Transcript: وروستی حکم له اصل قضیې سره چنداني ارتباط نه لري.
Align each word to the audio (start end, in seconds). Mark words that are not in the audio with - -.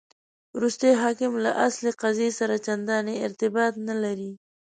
وروستی 0.55 0.91
حکم 1.01 1.31
له 1.45 1.51
اصل 1.67 1.85
قضیې 2.01 2.29
سره 2.39 2.55
چنداني 2.65 3.15
ارتباط 3.27 3.73
نه 3.87 3.95
لري. 4.03 4.31